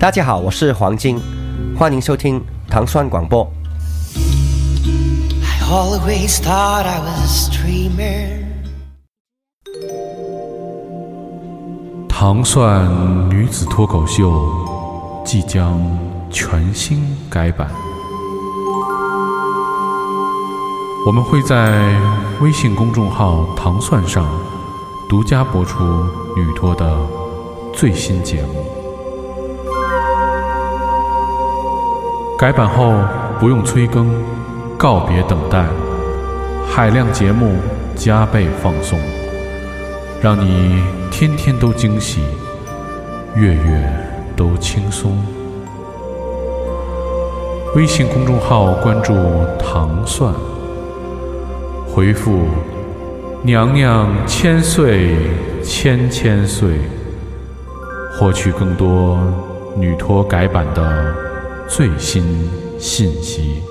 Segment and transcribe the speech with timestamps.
[0.00, 1.20] 大家好，我是黄金，
[1.76, 3.46] 欢迎收听糖蒜广播。
[5.44, 8.46] I always thought I was dreamer.
[12.08, 12.88] 糖蒜
[13.28, 14.50] 女子脱口秀
[15.22, 15.78] 即将
[16.30, 17.68] 全新改版，
[21.06, 21.78] 我们会在
[22.40, 24.26] 微信公众号“糖蒜”上
[25.10, 25.84] 独家播出
[26.34, 26.98] 女脱的
[27.74, 28.79] 最新节目。
[32.40, 32.94] 改版后
[33.38, 34.08] 不用催更，
[34.78, 35.62] 告别等待，
[36.66, 37.58] 海量节目
[37.94, 38.98] 加倍放送。
[40.22, 42.22] 让你天天都惊喜，
[43.34, 43.86] 月月
[44.34, 45.22] 都轻松。
[47.76, 49.12] 微信公众号关注
[49.60, 50.32] “糖蒜”，
[51.94, 52.46] 回复
[53.44, 55.14] “娘娘千岁
[55.62, 56.70] 千千岁”，
[58.16, 59.18] 获取更多
[59.76, 61.14] 女托改版的
[61.70, 62.24] 最新
[62.80, 63.62] 信息。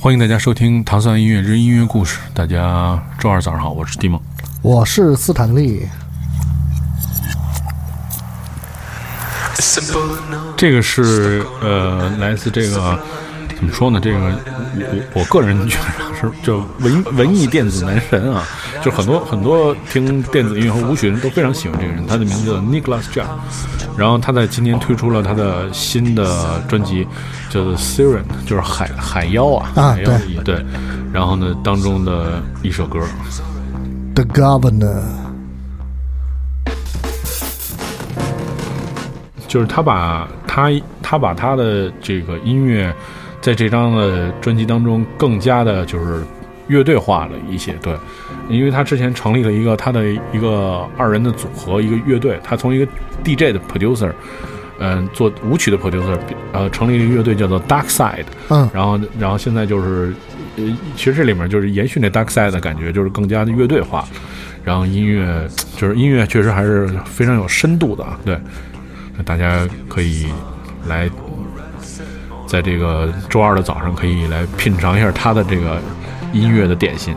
[0.00, 2.18] 欢迎大家收听《糖蒜音乐之音乐故事》。
[2.32, 4.18] 大家周二早上好，我是蒂梦。
[4.62, 5.86] 我是斯坦利，
[10.56, 12.98] 这个是呃，来自这个
[13.56, 13.98] 怎么说呢？
[14.00, 14.18] 这个
[14.76, 18.44] 我我个人觉得是就文文艺电子男神啊，
[18.82, 22.06] 就很多很多听电子音乐和舞曲的人都非常喜欢这个人。
[22.06, 23.26] 他的名字叫 Nicholas John，
[23.96, 27.06] 然后他在今年推出了他的新的专辑，
[27.48, 30.62] 叫做 Siren，就是海海妖啊，啊海妖的意对。
[31.12, 33.00] 然后呢，当中的一首歌
[34.14, 35.00] ，The Governor，
[39.48, 42.94] 就是他把他他把他的这个音乐，
[43.46, 46.20] 在这张的专辑当中更加的就是
[46.66, 47.96] 乐队化了一些，对，
[48.48, 52.84] 因为他之前成立了一个他的一个二人的组合，一个乐队，他从一个
[53.22, 54.10] DJ 的 producer，
[54.80, 56.18] 嗯、做舞曲的 producer，
[56.50, 58.68] 呃，成立了一个乐队叫做 Dark Side，嗯。
[58.74, 60.12] 然后然后现在就是，
[60.56, 60.64] 呃，
[60.96, 64.04] 其实这里面就是延续那 Dark Side 的感觉，就是更加的乐队化，
[64.64, 68.36] 然后音乐就是音乐确实还是非常有深度的啊，对。
[69.16, 70.26] 那大家可以
[70.88, 71.08] 来
[72.46, 75.80] 在这个周二的早上，可以来品尝一下他的这个
[76.32, 77.14] 音乐的点心。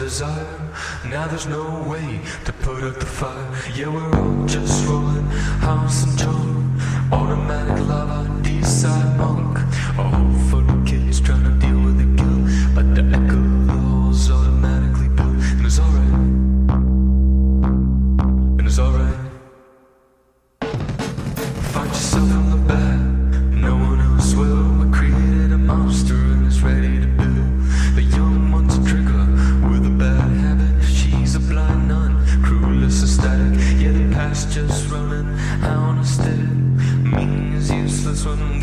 [0.00, 0.46] Desire.
[1.04, 3.46] Now there's no way to put out the fire.
[3.76, 5.19] Yeah, we're all just rolling
[34.30, 35.26] past just running
[35.64, 36.38] out instead.
[37.02, 38.60] Meaning is useless when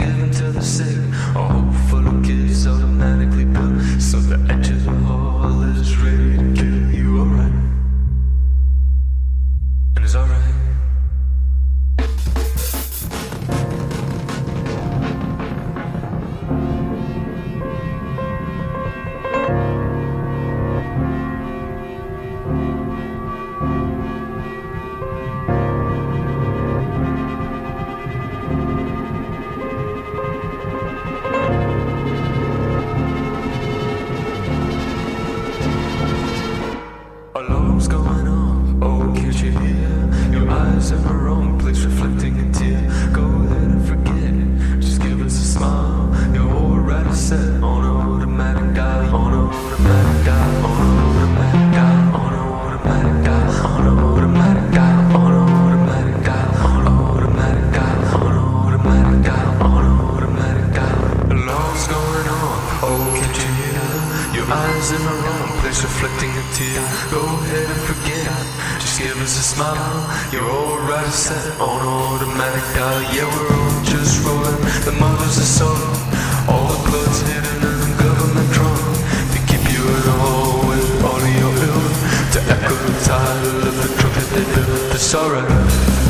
[66.27, 66.83] sing a tear.
[67.11, 68.27] Go ahead and forget.
[68.79, 69.99] Just give us a smile.
[70.31, 71.11] You're all right.
[71.11, 73.01] set on automatic dial.
[73.15, 74.59] Yeah, we're all just rolling.
[74.85, 75.97] The mothers are sold.
[76.49, 78.79] All the blood's hidden in the government drum.
[79.31, 81.85] They keep you in a hole with all of your ill.
[82.33, 84.95] To echo the title of the trumpet they built.
[84.95, 86.06] It's alright.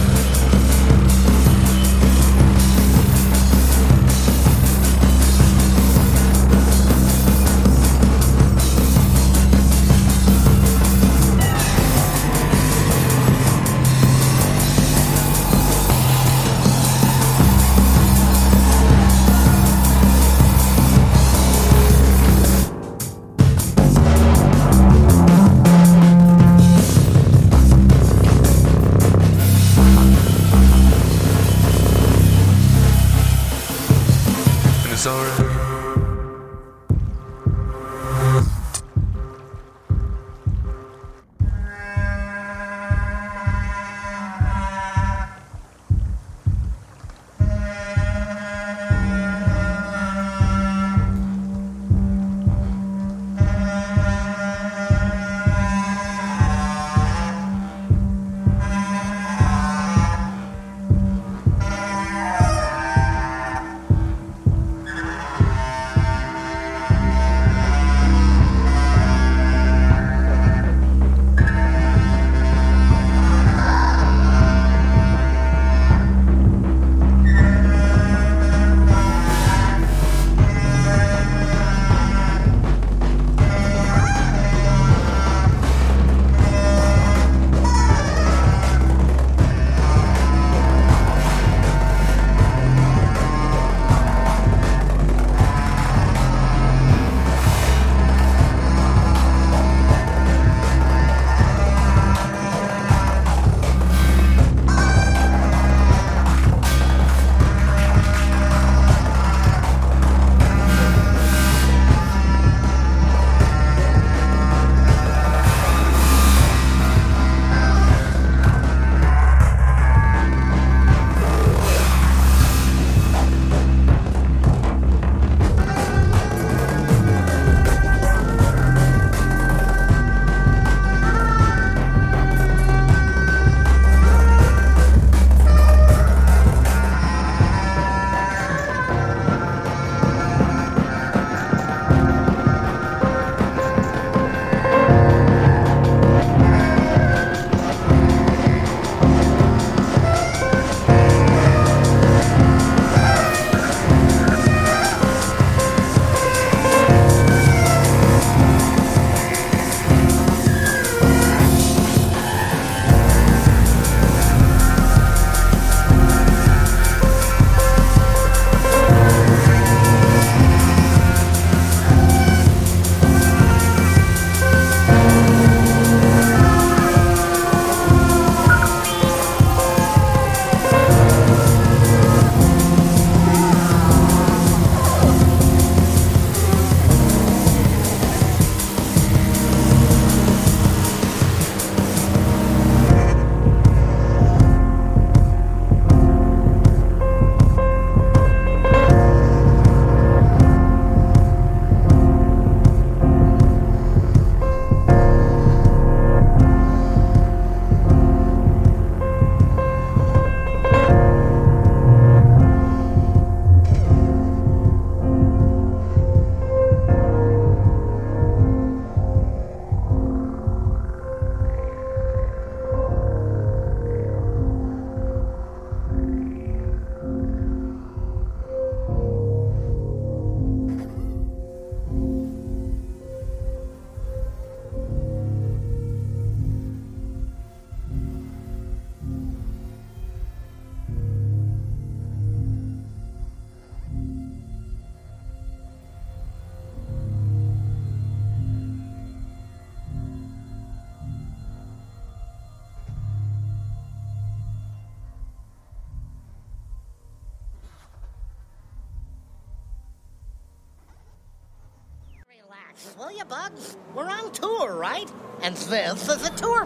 [262.78, 262.90] 是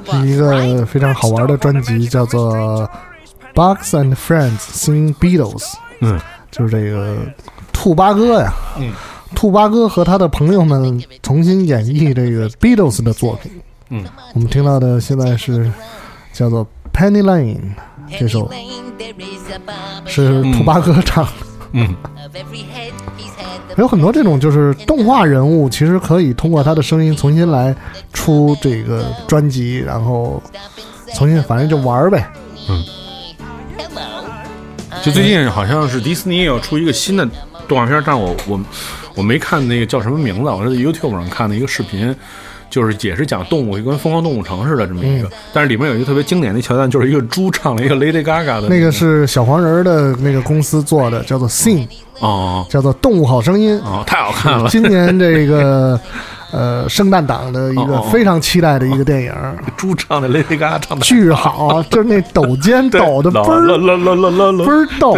[0.03, 0.85] bus, 一个?
[0.85, 2.53] 非常好玩的专辑，叫做
[3.55, 5.63] 《Bugs and Friends Sing Beatles》。
[6.01, 6.19] 嗯，
[6.51, 7.17] 就是这个
[7.71, 8.91] 兔八哥呀，嗯，
[9.33, 13.61] 兔八哥和他的朋友们重新演绎这个 Beatles 的作品。
[13.89, 14.03] 嗯，
[14.33, 15.71] 我们听到的现在是
[16.33, 17.55] 叫做《Penny Lane》
[18.19, 18.51] 这首，
[20.05, 21.31] 是兔八哥唱的。
[21.73, 21.95] 嗯，
[23.77, 27.75] 有很多这种就是动画人物，其实可以通过他的声音重新来
[28.13, 30.41] 出这个专辑，然后
[31.15, 32.27] 重新反正就玩呗。
[32.69, 32.83] 嗯。
[35.03, 37.27] 就最近好像是迪士尼也要出一个新的
[37.67, 38.61] 动画片，但我我
[39.15, 42.15] 我没看那个叫什么名字，我是在 YouTube 上看的一个视频，
[42.71, 51.85] 就是也是讲动物，就跟《疯狂动物城》似的这么一个，但是里面有一个特别经典的桥段，就是一个猪唱了一个 Lady Gaga 的那个是小黄人儿的那个公司做的，叫做 Sing，
[52.19, 53.77] 哦叫做《动物好声音》。
[53.83, 55.99] 哦，太好看了，今年这个
[56.51, 59.33] 呃圣诞档的一个非常期待的一个电影，
[59.75, 65.17] 猪唱的 Lady Gaga 唱的巨好，就是那抖肩 抖的倍啦儿倍儿逗，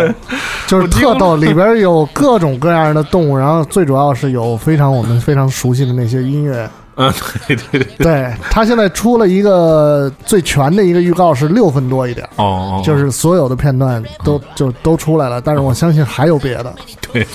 [0.66, 6.68] 就是特逗，里边有各种各样的动物，然后最主要是有非常我们非常熟悉的那些音乐。
[6.96, 7.12] 嗯，
[7.48, 12.28] 对对对，对他现在出了一个最全的一个预告，是六分多一点。
[12.36, 16.74] 哦哦，就是所有的片段都就都出来了，但是我相信还有别的。
[17.12, 17.26] 对，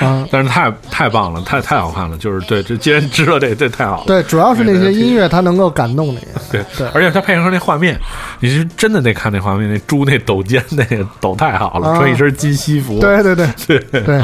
[0.00, 0.26] 啊。
[0.30, 6.18] 但是太太棒了，太太好看了，就是对，这既然知道这这太好了，对，主要是那些音乐，它能够感动你。
[6.52, 6.86] 对对。
[6.88, 7.98] 而且它配合上那画面，
[8.40, 11.96] 你是真的得看那画面，那猪那抖肩那个抖太好了，啊。
[11.96, 13.78] 穿一身金西服，对对对，对。
[14.04, 14.22] 对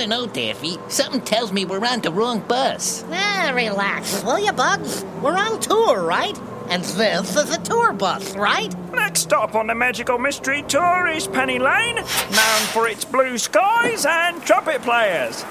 [0.00, 0.78] don't know, Daffy.
[0.88, 3.04] Something tells me we're on the wrong bus.
[3.10, 5.04] Ah, relax, will you, Bugs?
[5.20, 6.38] We're on tour, right?
[6.70, 8.74] And this is a tour bus, right?
[8.92, 14.06] Next stop on the Magical Mystery Tour is Penny Lane, known for its blue skies
[14.06, 15.42] and trumpet players.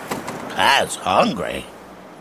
[0.55, 1.65] Pa's hungry.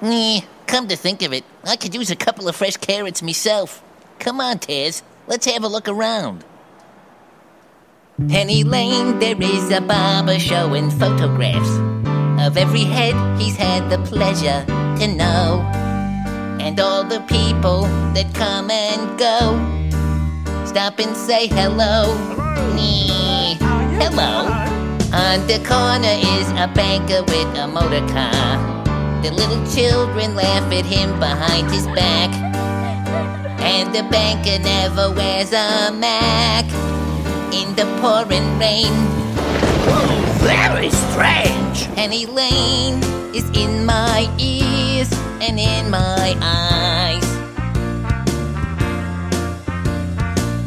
[0.03, 3.83] Eh, come to think of it, I could use a couple of fresh carrots myself.
[4.19, 6.45] Come on, Tez, let's have a look around.
[8.29, 11.98] Penny Lane, there is a barber showing photographs
[12.41, 14.65] of every head he's had the pleasure
[14.99, 15.63] to know,
[16.61, 17.83] and all the people
[18.15, 19.59] that come and go.
[20.65, 22.15] Stop and say hello.
[22.79, 23.57] Eh,
[24.01, 24.49] hello.
[25.13, 28.79] On the corner is a banker with a motor car.
[29.23, 32.31] The little children laugh at him behind his back.
[33.61, 36.65] And the banker never wears a Mac.
[37.53, 38.93] In the pouring rain,
[40.41, 41.95] Very strange.
[41.95, 43.03] Penny Lane
[43.35, 47.25] is in my ears and in my eyes.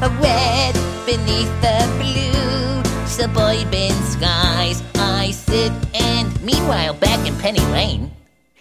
[0.01, 0.75] A red
[1.06, 8.12] beneath the blue suburban skies, I sit and meanwhile back in Penny Lane,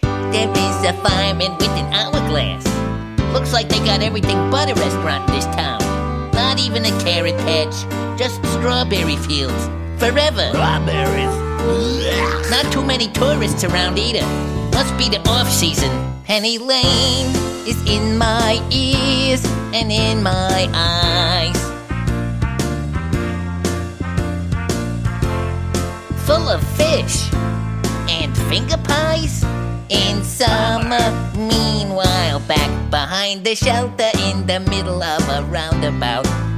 [0.01, 2.65] there is a fireman with an hourglass.
[3.33, 5.81] Looks like they got everything but a restaurant in this town.
[6.31, 7.75] Not even a carrot patch,
[8.17, 9.69] just strawberry fields.
[10.01, 10.49] Forever.
[10.49, 12.49] Strawberries.
[12.49, 14.25] Not too many tourists around either.
[14.73, 15.91] Must be the off season.
[16.23, 17.27] Penny Lane
[17.67, 21.55] is in my ears and in my eyes.
[26.25, 27.31] Full of fish
[28.09, 29.43] and finger pies.
[29.89, 36.50] In summer, meanwhile, back behind the shelter in the middle of a roundabout.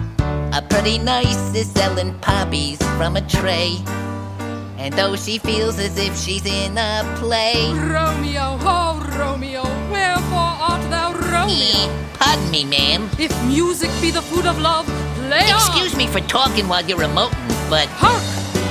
[0.54, 3.78] A pretty nurse is selling poppies from a tray.
[4.78, 10.84] And though she feels as if she's in a play, Romeo, oh Romeo, wherefore art
[10.92, 11.58] thou Romeo?
[11.58, 13.10] eh, pardon me, ma'am.
[13.18, 15.56] If music be the food of love, play on.
[15.56, 17.34] Excuse me for talking while you're remoting,
[17.70, 18.22] but Hark!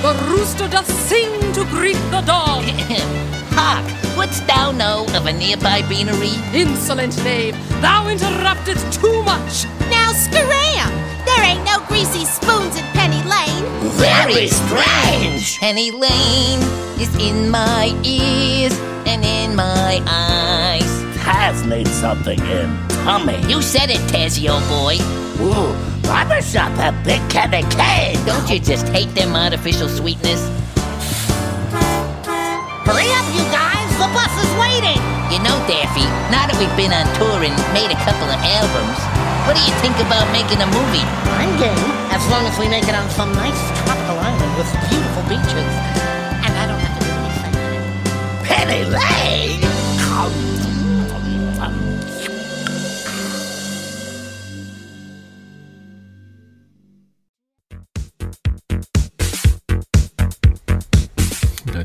[0.03, 2.63] The rooster doth sing to greet the dawn.
[3.59, 3.85] Hark,
[4.17, 6.35] wouldst thou know of a nearby beanery?
[6.53, 9.65] Insolent knave, thou interruptest too much.
[9.91, 11.12] Now scram!
[11.25, 13.65] There ain't no greasy spoons in Penny Lane.
[13.93, 15.59] Very strange.
[15.59, 16.61] Penny Lane
[17.01, 18.73] is in my ears
[19.07, 20.91] and in my eyes.
[21.23, 22.69] Paz needs something in
[23.05, 23.39] tummy.
[23.49, 24.99] You said it, Tazzy, old boy.
[25.43, 28.19] Ooh, barbershop a big candy cane.
[28.27, 30.43] Don't you just hate them artificial sweetness?
[32.83, 33.89] Hurry up, you guys!
[33.99, 35.01] The bus is waiting!
[35.31, 38.99] You know, Daffy, now that we've been on tour and made a couple of albums,
[39.45, 41.05] what do you think about making a movie?
[41.37, 41.77] I'm game,
[42.11, 45.71] as long as we make it on some nice tropical island with beautiful beaches.
[46.45, 47.55] And I don't have to do anything.
[48.47, 49.61] Penny Lane!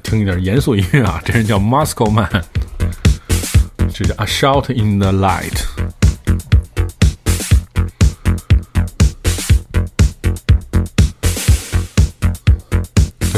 [0.03, 2.29] 听一点严肃音乐啊，这人叫 Moscow Man，
[3.93, 5.76] 这叫 A shout in the Light。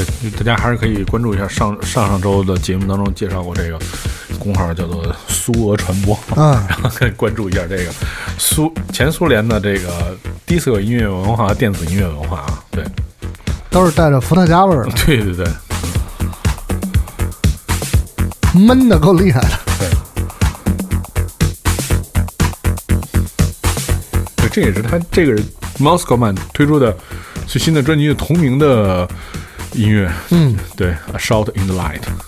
[0.06, 3.78] 对，大家还是可以关注一下上上上周的节目当中介绍过这个
[4.40, 7.92] 公号，叫做苏俄传播，啊 然后可以关注一下这个
[8.38, 12.84] 苏前苏联的这个迪斯科音乐文化和电子音乐文化啊，对，
[13.70, 15.46] 都是带着伏特加味儿的， 对对对。
[18.56, 19.50] 闷的够厉害的。
[24.38, 25.46] 对，这也是他这个人
[25.78, 26.98] Moscow Man 推出的
[27.46, 29.08] 最新的专辑的同名的
[29.73, 30.11] 音乐。
[30.31, 32.28] 嗯，对，A Shout in the Light。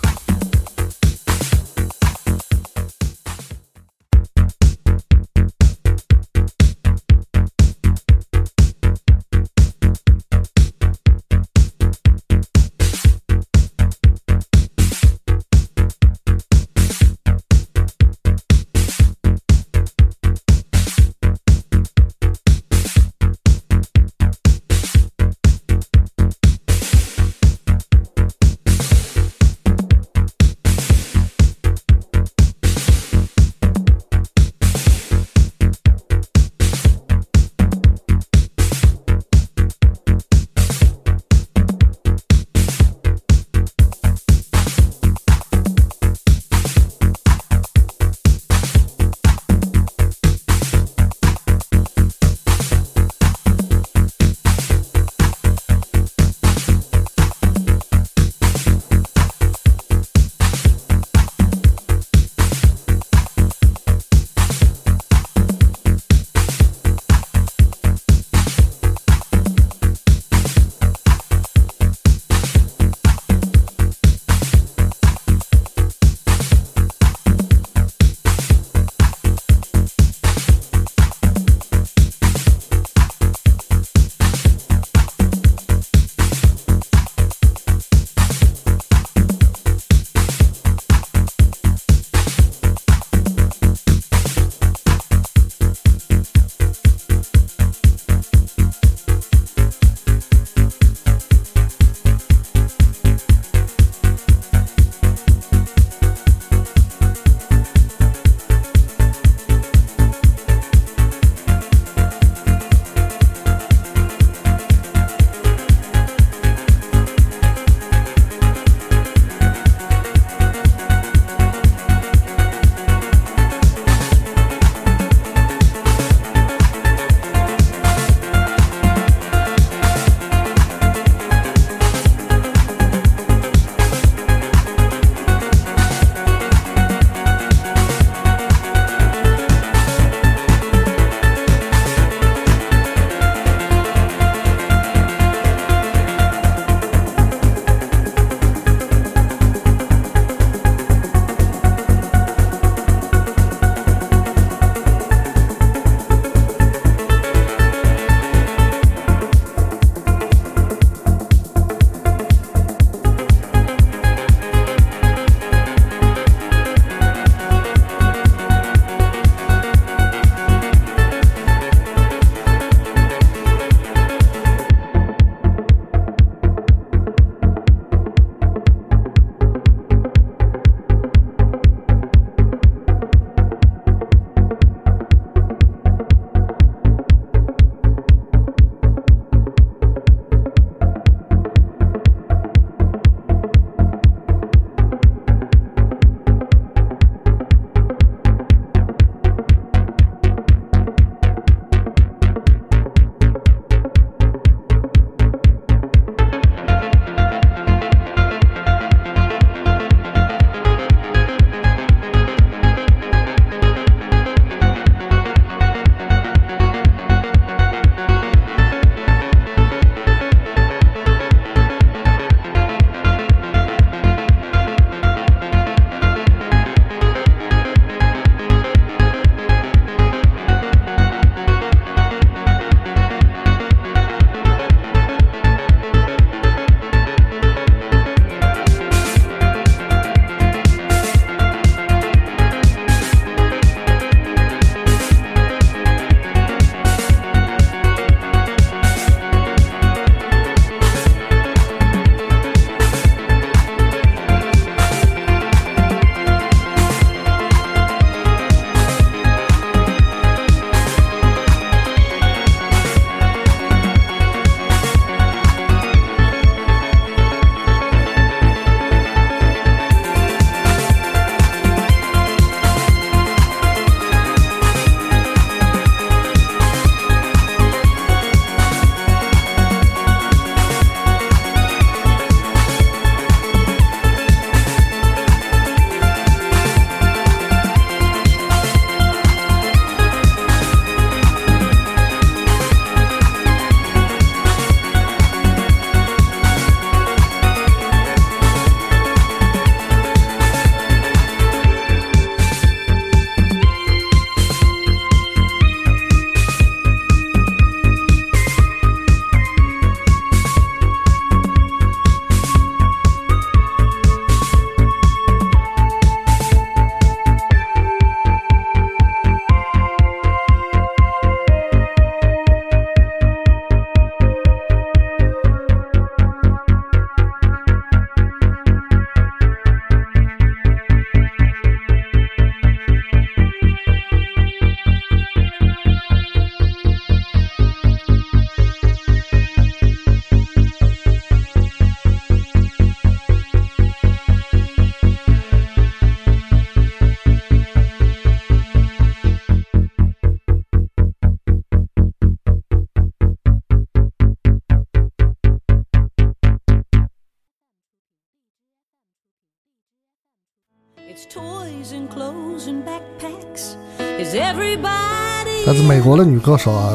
[365.67, 366.93] 来自美国的女歌手啊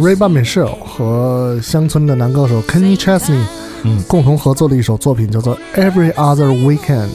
[0.00, 3.42] ，Reba Michelle 和乡村的男歌手 Kenny Chesney，
[3.82, 7.08] 嗯，共同合作的一首作品叫做《Every Other Weekend》。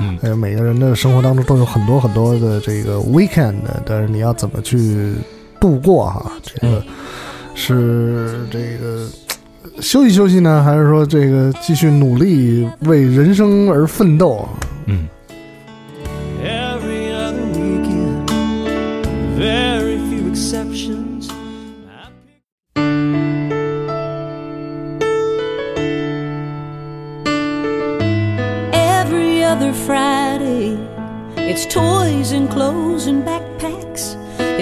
[0.00, 5.14] 嗯，呃，每个人的生活当中都有很多很多的这个 weekend，但是你要怎么去
[5.58, 6.30] 度过哈？
[6.42, 6.84] 这个、
[7.54, 9.08] 是这个
[9.80, 14.46] 休息休息呢，还是说这个继续努力为人生而奋斗？
[14.84, 15.08] 嗯。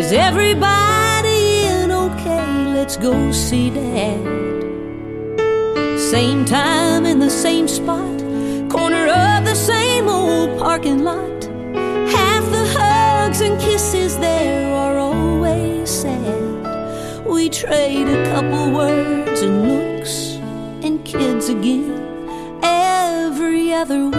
[0.09, 2.64] Is everybody in okay?
[2.73, 4.25] Let's go see Dad.
[6.01, 8.18] Same time in the same spot,
[8.71, 11.44] corner of the same old parking lot.
[12.16, 17.27] Half the hugs and kisses there are always sad.
[17.27, 20.37] We trade a couple words and looks
[20.87, 21.92] and kids again
[22.62, 24.17] every other weekend.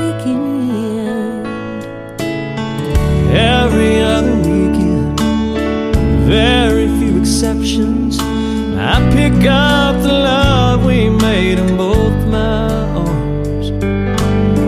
[8.81, 13.71] I pick up the love we made in both my arms.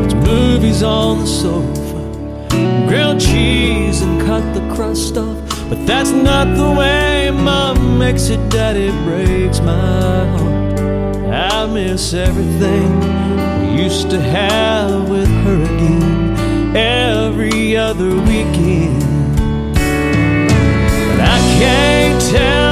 [0.05, 5.37] It's movies on the sofa, grilled cheese and cut the crust off.
[5.69, 10.79] But that's not the way mom makes it, daddy breaks my heart.
[11.29, 12.99] I miss everything
[13.61, 19.01] we used to have with her again every other weekend.
[19.73, 22.70] But I can't tell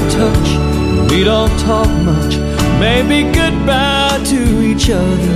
[0.00, 2.36] don't touch, we don't talk much,
[2.78, 5.32] maybe goodbye to each other.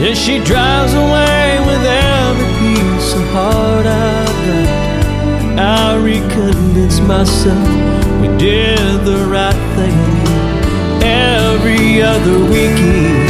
[0.00, 4.88] Then she drives away with every piece of heart I've got.
[5.58, 7.68] I reconvince myself
[8.20, 9.98] we did the right thing
[11.02, 13.28] every other weekend.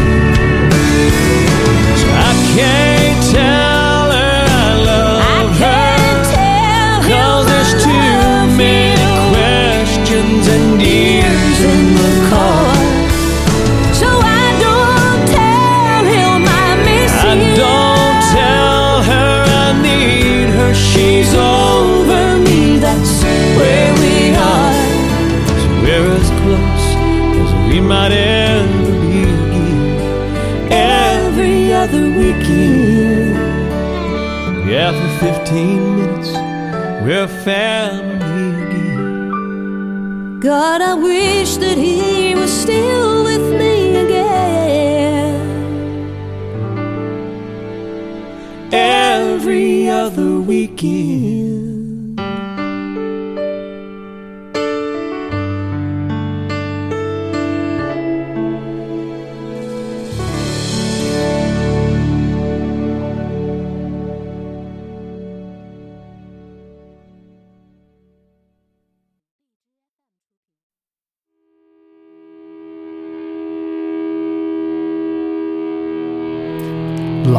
[1.99, 2.98] So I can't
[21.27, 21.39] her.
[21.39, 22.79] Over me.
[22.79, 23.23] That's
[23.59, 24.75] where we are.
[25.61, 26.87] So we're as close
[27.43, 29.99] as we might ever be again.
[30.71, 33.37] Every other weekend.
[34.69, 36.31] Yeah, for 15 minutes,
[37.03, 40.41] we're family again.
[40.41, 43.08] God, I wish that he was still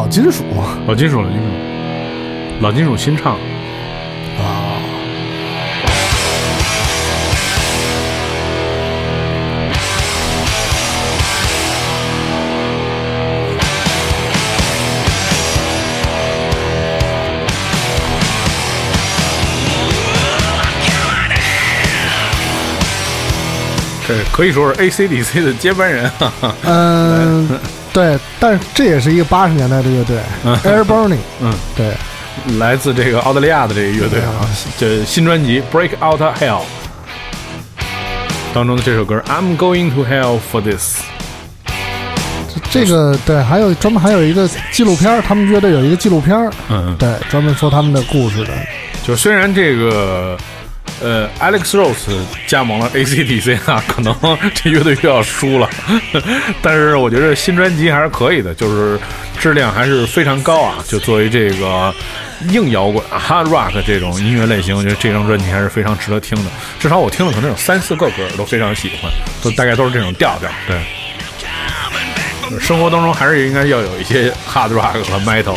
[0.09, 0.43] 金属，
[0.87, 1.43] 老金属，老金属，
[2.61, 3.33] 老金属，新唱。
[3.33, 4.81] 啊。
[24.07, 26.55] 对，可以说是 AC/DC 的接班人，哈哈。
[27.91, 30.17] 对，但是这也是一个八十年代的乐队
[30.63, 31.17] ，Air Burning。
[31.41, 31.93] 嗯，对，
[32.57, 34.47] 来自这个澳大利亚的这个乐队啊，
[34.77, 36.61] 这新专辑《Break Out of Hell》
[38.53, 40.99] 当中的这首歌《I'm Going to Hell for This》。
[42.71, 48.53] 这个对，还有专门还有一个纪录片，他们乐队有一个纪录片儿，嗯，对，专门说他们的故事的。
[49.03, 50.37] 就虽然这个
[51.01, 54.13] 呃，Alex Rose 加盟了 AC/DC 啊，可能
[54.53, 55.69] 这乐队又要输了，
[56.61, 58.99] 但是我觉得新专辑还是可以的，就是
[59.39, 60.83] 质量还是非常高啊。
[60.87, 61.93] 就作为这个
[62.49, 66.51] 硬摇滚、hard rock 这种音乐类型，我觉得这张专辑还是非常值得听的。
[66.79, 69.09] 至少我听了可能有三四个歌都非常喜欢，
[69.41, 70.49] 都大概都是这种调调。
[70.67, 70.77] 对，
[72.59, 75.55] 生活当中还是应该要有一些 hard rock 和 metal。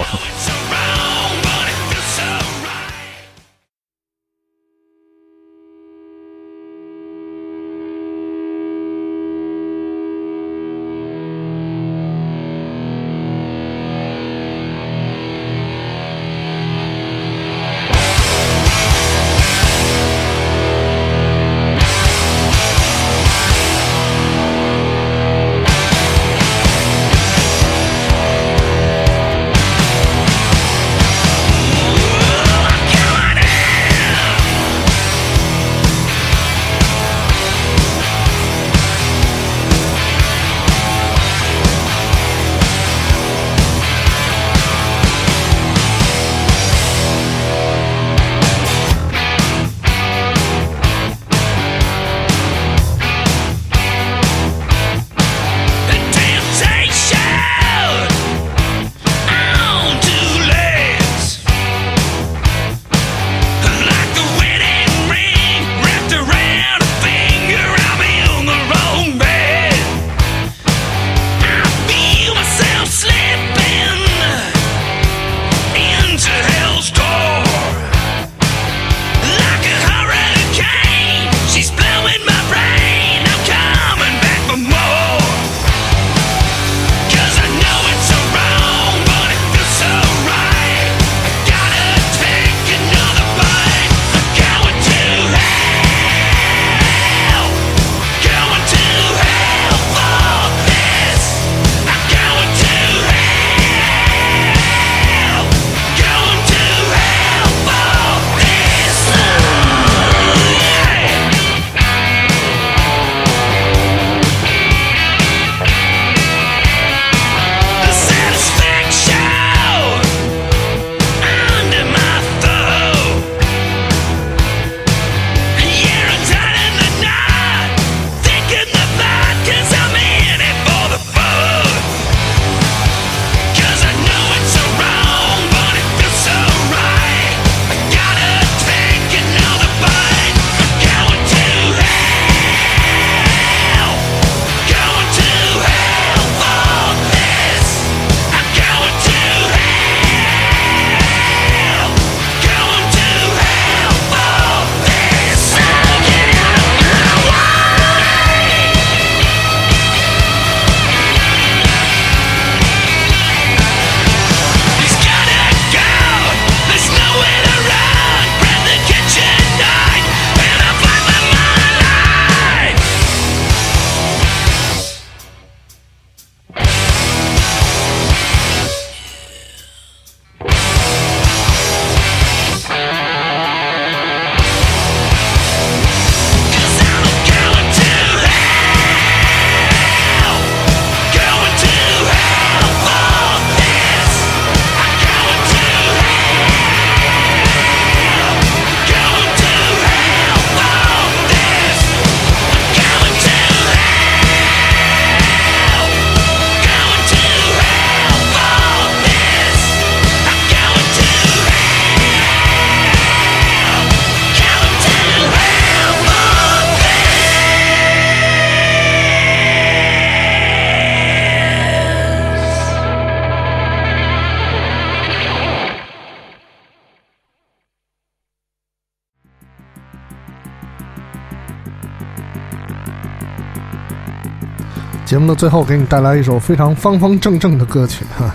[235.12, 238.35] 节目的最后，给你带来一首非常方方正正的歌曲哈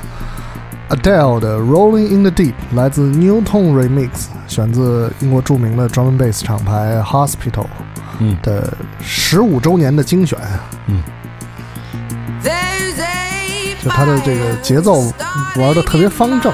[0.89, 4.09] ，Adele 的《Rolling in the Deep》来自 Newton Remix，
[4.47, 7.65] 选自英国著名的 drum and bass 厂牌 Hospital。
[8.19, 8.37] 嗯。
[8.43, 10.37] 的十五周年的精选，
[10.85, 11.01] 嗯，
[13.83, 14.99] 就它的这个节奏
[15.55, 16.53] 玩的特别方正，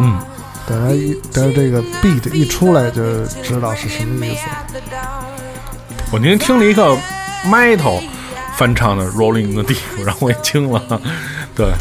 [0.00, 0.18] 嗯，
[0.66, 4.40] 等他一等他这个 beat 一出来就知道是什么意思。
[6.10, 6.98] 我今天听了一个
[7.46, 8.02] metal
[8.60, 11.00] 翻唱的《Rolling in the Deep》，然后我也惊了。
[11.56, 11.72] 对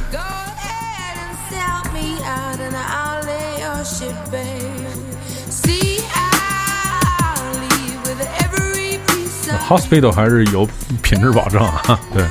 [9.68, 10.66] ，Hospital 还是有
[11.04, 12.00] 品质保障啊。
[12.14, 12.24] 对，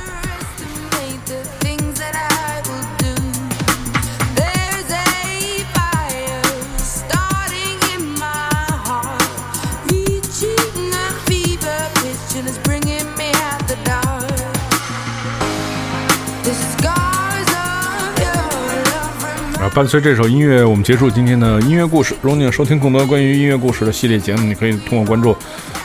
[19.73, 22.15] 伴随这首音乐，我们结束今天的音乐故事。
[22.21, 25.35] 如果你想收听更多关于音乐故事的系列节目，你可以通过关注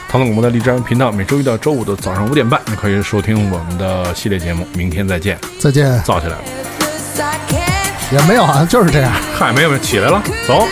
[0.09, 4.67] 唐总广播的荔枝频道，每周一到周五的早上五点半，你可以收听我们的系列节目。
[4.75, 6.43] 明天再见，再见，造起来了，
[8.11, 9.11] 也没有啊，就是这样。
[9.37, 10.67] 嗨，没有没有，起来了，走。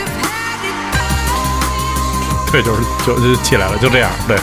[2.50, 4.36] 对，就是就就起来了，就这样，对。